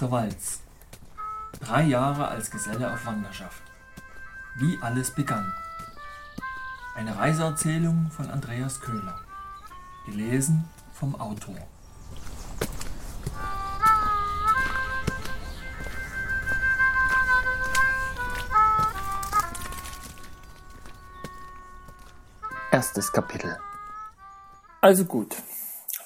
[0.00, 0.60] der Walz.
[1.60, 3.62] Drei Jahre als Geselle auf Wanderschaft.
[4.56, 5.52] Wie alles begann.
[6.94, 9.20] Eine Reiseerzählung von Andreas Köhler.
[10.06, 11.56] Gelesen vom Autor.
[22.72, 23.58] Erstes Kapitel.
[24.80, 25.36] Also gut,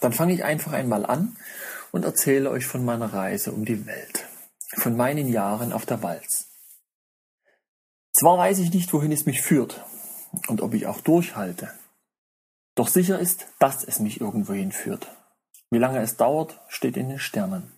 [0.00, 1.36] dann fange ich einfach einmal an
[1.94, 4.26] und erzähle euch von meiner Reise um die Welt,
[4.74, 6.48] von meinen Jahren auf der Walz.
[8.12, 9.84] Zwar weiß ich nicht, wohin es mich führt
[10.48, 11.70] und ob ich auch durchhalte,
[12.74, 15.06] doch sicher ist, dass es mich irgendwohin führt.
[15.70, 17.70] Wie lange es dauert, steht in den Sternen.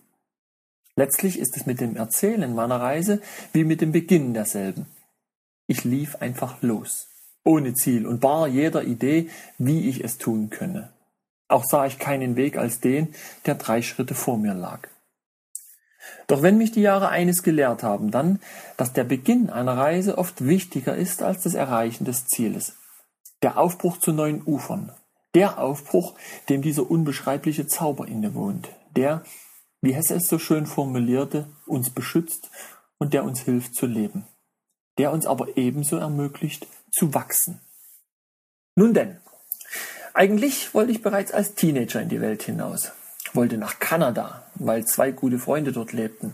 [0.95, 3.21] Letztlich ist es mit dem Erzählen meiner Reise
[3.53, 4.87] wie mit dem Beginn derselben.
[5.67, 7.07] Ich lief einfach los,
[7.43, 9.29] ohne Ziel und bar jeder Idee,
[9.59, 10.91] wie ich es tun könne.
[11.47, 13.13] Auch sah ich keinen Weg als den,
[13.45, 14.87] der drei Schritte vor mir lag.
[16.27, 18.39] Doch wenn mich die Jahre eines gelehrt haben, dann,
[18.75, 22.75] dass der Beginn einer Reise oft wichtiger ist als das Erreichen des Zieles.
[23.41, 24.91] Der Aufbruch zu neuen Ufern.
[25.35, 26.15] Der Aufbruch,
[26.49, 28.69] dem dieser unbeschreibliche Zauber innewohnt.
[28.95, 29.23] Der,
[29.81, 32.49] wie Hesse es so schön formulierte, uns beschützt
[32.97, 34.27] und der uns hilft zu leben.
[34.97, 37.61] Der uns aber ebenso ermöglicht, zu wachsen.
[38.75, 39.19] Nun denn,
[40.17, 42.91] eigentlich wollte ich bereits als Teenager in die Welt hinaus,
[43.33, 46.33] wollte nach Kanada, weil zwei gute Freunde dort lebten.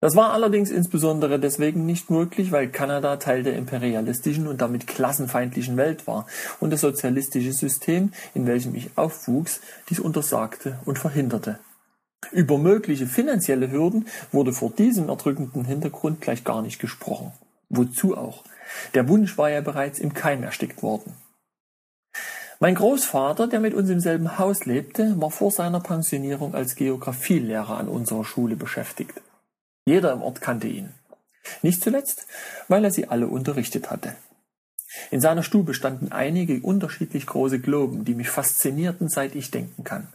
[0.00, 5.76] Das war allerdings insbesondere deswegen nicht möglich, weil Kanada Teil der imperialistischen und damit klassenfeindlichen
[5.76, 6.26] Welt war
[6.60, 11.58] und das sozialistische System, in welchem ich aufwuchs, dies untersagte und verhinderte.
[12.32, 17.32] Über mögliche finanzielle Hürden wurde vor diesem erdrückenden Hintergrund gleich gar nicht gesprochen.
[17.68, 18.44] Wozu auch?
[18.94, 21.12] Der Wunsch war ja bereits im Keim erstickt worden.
[22.60, 27.78] Mein Großvater, der mit uns im selben Haus lebte, war vor seiner Pensionierung als Geographielehrer
[27.78, 29.20] an unserer Schule beschäftigt.
[29.86, 30.92] Jeder im Ort kannte ihn.
[31.62, 32.26] Nicht zuletzt,
[32.66, 34.16] weil er sie alle unterrichtet hatte.
[35.12, 40.08] In seiner Stube standen einige unterschiedlich große Globen, die mich faszinierten, seit ich denken kann.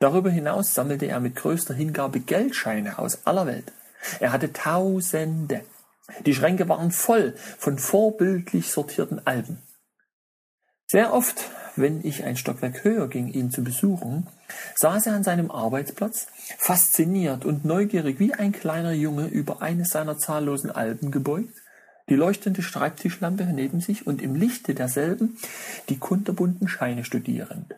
[0.00, 3.72] Darüber hinaus sammelte er mit größter Hingabe Geldscheine aus aller Welt.
[4.18, 5.60] Er hatte Tausende.
[6.26, 9.62] Die Schränke waren voll von vorbildlich sortierten Alben.
[10.86, 14.26] Sehr oft, wenn ich ein Stockwerk höher ging, ihn zu besuchen,
[14.76, 16.26] saß er an seinem Arbeitsplatz,
[16.58, 21.54] fasziniert und neugierig wie ein kleiner Junge über eines seiner zahllosen Alben gebeugt,
[22.08, 25.38] die leuchtende Schreibtischlampe neben sich und im Lichte derselben
[25.88, 27.74] die kunterbunten Scheine studierend.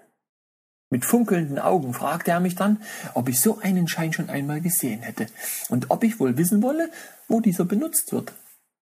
[0.90, 2.80] Mit funkelnden Augen fragte er mich dann,
[3.14, 5.26] ob ich so einen Schein schon einmal gesehen hätte
[5.68, 6.90] und ob ich wohl wissen wolle,
[7.28, 8.32] wo dieser benutzt wird.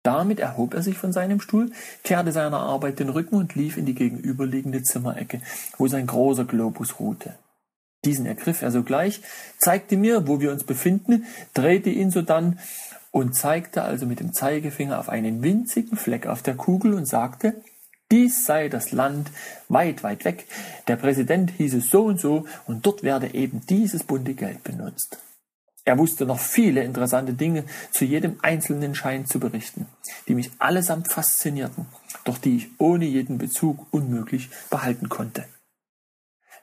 [0.07, 1.69] Damit erhob er sich von seinem Stuhl,
[2.01, 5.41] kehrte seiner Arbeit den Rücken und lief in die gegenüberliegende Zimmerecke,
[5.77, 7.35] wo sein großer Globus ruhte.
[8.05, 9.19] Diesen ergriff er sogleich,
[9.59, 12.57] zeigte mir, wo wir uns befinden, drehte ihn sodann
[13.11, 17.61] und zeigte also mit dem Zeigefinger auf einen winzigen Fleck auf der Kugel und sagte,
[18.09, 19.29] dies sei das Land
[19.67, 20.45] weit, weit weg,
[20.87, 25.17] der Präsident hieße so und so und dort werde eben dieses bunte Geld benutzt.
[25.87, 29.85] Er wusste noch viele interessante Dinge zu jedem einzelnen Schein zu berichten,
[30.27, 31.85] die mich allesamt faszinierten,
[32.25, 35.45] doch die ich ohne jeden Bezug unmöglich behalten konnte.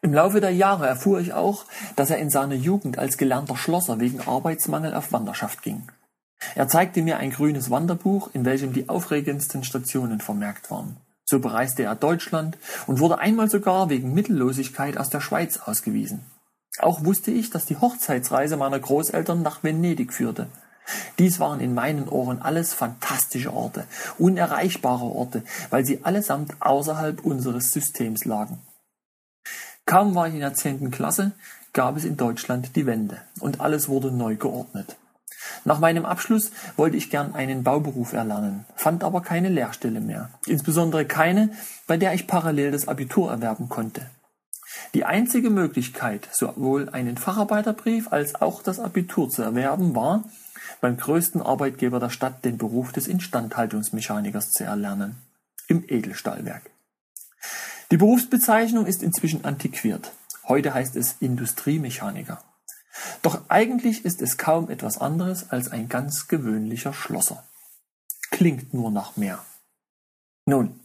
[0.02, 1.64] Im Laufe der Jahre erfuhr ich auch,
[1.96, 5.90] dass er in seiner Jugend als gelernter Schlosser wegen Arbeitsmangel auf Wanderschaft ging.
[6.54, 10.98] Er zeigte mir ein grünes Wanderbuch, in welchem die aufregendsten Stationen vermerkt waren.
[11.24, 16.26] So bereiste er Deutschland und wurde einmal sogar wegen Mittellosigkeit aus der Schweiz ausgewiesen.
[16.78, 20.48] Auch wusste ich, dass die Hochzeitsreise meiner Großeltern nach Venedig führte.
[21.18, 23.86] Dies waren in meinen Ohren alles fantastische Orte,
[24.18, 28.58] unerreichbare Orte, weil sie allesamt außerhalb unseres Systems lagen.
[29.86, 31.32] Kaum war ich in der zehnten Klasse,
[31.72, 34.96] gab es in Deutschland die Wende und alles wurde neu geordnet.
[35.64, 41.04] Nach meinem Abschluss wollte ich gern einen Bauberuf erlernen, fand aber keine Lehrstelle mehr, insbesondere
[41.04, 41.50] keine,
[41.86, 44.06] bei der ich parallel das Abitur erwerben konnte.
[44.94, 50.24] Die einzige Möglichkeit, sowohl einen Facharbeiterbrief als auch das Abitur zu erwerben, war,
[50.80, 55.16] beim größten Arbeitgeber der Stadt den Beruf des Instandhaltungsmechanikers zu erlernen,
[55.66, 56.70] im Edelstahlwerk.
[57.90, 60.12] Die Berufsbezeichnung ist inzwischen antiquiert.
[60.46, 62.42] Heute heißt es Industriemechaniker.
[63.22, 67.44] Doch eigentlich ist es kaum etwas anderes als ein ganz gewöhnlicher Schlosser.
[68.30, 69.44] Klingt nur nach mehr.
[70.46, 70.80] Nun,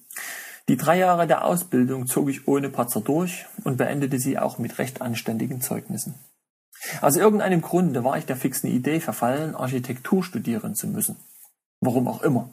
[0.70, 4.78] die drei Jahre der Ausbildung zog ich ohne Patzer durch und beendete sie auch mit
[4.78, 6.14] recht anständigen Zeugnissen.
[7.02, 11.18] Aus irgendeinem Grunde war ich der fixen Idee verfallen, Architektur studieren zu müssen.
[11.82, 12.52] Warum auch immer.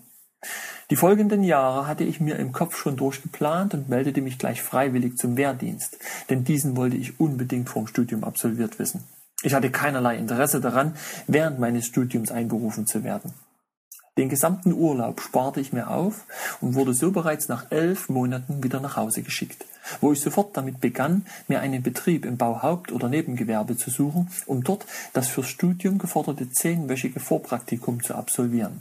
[0.88, 5.16] Die folgenden Jahre hatte ich mir im Kopf schon durchgeplant und meldete mich gleich freiwillig
[5.16, 5.98] zum Wehrdienst,
[6.30, 9.04] denn diesen wollte ich unbedingt vorm Studium absolviert wissen.
[9.42, 10.96] Ich hatte keinerlei Interesse daran,
[11.26, 13.34] während meines Studiums einberufen zu werden.
[14.18, 16.24] Den gesamten Urlaub sparte ich mir auf
[16.62, 19.66] und wurde so bereits nach elf Monaten wieder nach Hause geschickt,
[20.00, 24.64] wo ich sofort damit begann, mir einen Betrieb im Bauhaupt- oder Nebengewerbe zu suchen, um
[24.64, 28.80] dort das fürs Studium geforderte zehnwöchige Vorpraktikum zu absolvieren.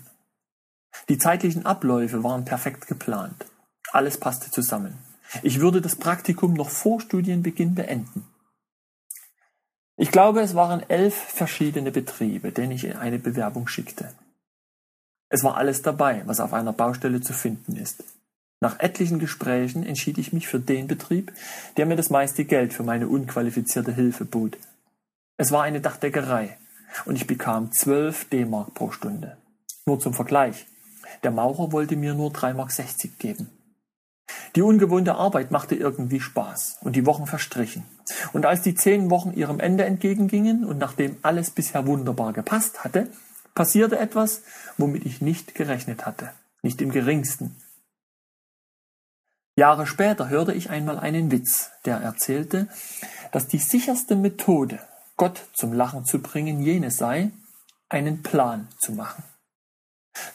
[1.09, 3.45] Die zeitlichen Abläufe waren perfekt geplant.
[3.91, 4.97] Alles passte zusammen.
[5.43, 8.25] Ich würde das Praktikum noch vor Studienbeginn beenden.
[9.97, 14.13] Ich glaube, es waren elf verschiedene Betriebe, denen ich eine Bewerbung schickte.
[15.35, 18.05] Es war alles dabei, was auf einer Baustelle zu finden ist.
[18.61, 21.33] Nach etlichen Gesprächen entschied ich mich für den Betrieb,
[21.75, 24.57] der mir das meiste Geld für meine unqualifizierte Hilfe bot.
[25.35, 26.57] Es war eine Dachdeckerei
[27.03, 29.35] und ich bekam 12 D-Mark pro Stunde.
[29.85, 30.67] Nur zum Vergleich.
[31.23, 33.49] Der Maurer wollte mir nur 3,60 Mark geben.
[34.55, 37.83] Die ungewohnte Arbeit machte irgendwie Spaß und die Wochen verstrichen.
[38.31, 43.09] Und als die zehn Wochen ihrem Ende entgegengingen und nachdem alles bisher wunderbar gepasst hatte,
[43.55, 44.43] passierte etwas,
[44.77, 46.31] womit ich nicht gerechnet hatte,
[46.61, 47.55] nicht im geringsten.
[49.57, 52.67] Jahre später hörte ich einmal einen Witz, der erzählte,
[53.31, 54.79] dass die sicherste Methode,
[55.15, 57.31] Gott zum Lachen zu bringen, jene sei,
[57.87, 59.23] einen Plan zu machen.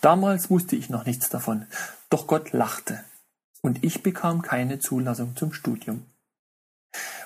[0.00, 1.66] Damals wusste ich noch nichts davon,
[2.08, 3.04] doch Gott lachte,
[3.60, 6.06] und ich bekam keine Zulassung zum Studium.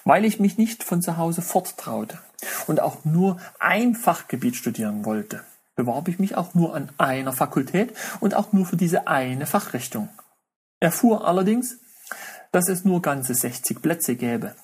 [0.05, 2.19] Weil ich mich nicht von zu Hause forttraute
[2.67, 5.45] und auch nur ein Fachgebiet studieren wollte,
[5.77, 10.09] bewarb ich mich auch nur an einer Fakultät und auch nur für diese eine Fachrichtung.
[10.81, 11.79] Erfuhr allerdings,
[12.53, 14.55] dass es nur ganze 60 Plätze gäbe,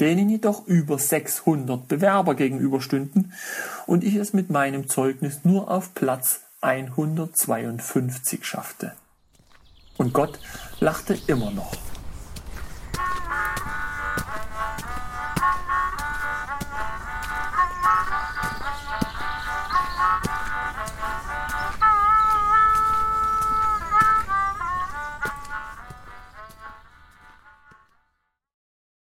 [0.00, 3.32] denen jedoch über 600 Bewerber gegenüberstünden
[3.86, 8.92] und ich es mit meinem Zeugnis nur auf Platz 152 schaffte.
[9.98, 10.38] Und Gott
[10.80, 11.72] lachte immer noch.